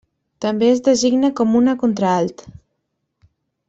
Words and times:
També 0.45 0.69
es 0.75 0.81
designa 0.87 1.31
com 1.41 1.53
una 1.61 1.77
contralt. 1.85 2.45